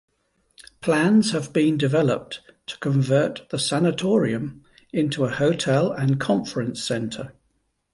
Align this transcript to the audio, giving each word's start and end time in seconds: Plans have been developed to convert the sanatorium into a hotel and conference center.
Plans 0.81 1.29
have 1.31 1.53
been 1.53 1.77
developed 1.77 2.41
to 2.65 2.75
convert 2.79 3.47
the 3.51 3.59
sanatorium 3.59 4.63
into 4.91 5.25
a 5.25 5.29
hotel 5.31 5.91
and 5.91 6.19
conference 6.19 6.81
center. 6.83 7.33